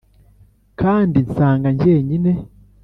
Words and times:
kandi 0.79 1.17
nsanga 1.27 1.67
njyenyine? 1.75 2.31